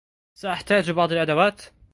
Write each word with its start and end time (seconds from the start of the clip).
سأحتاج 0.33 0.91
بعض 0.91 1.11
الأدوات. 1.11 1.61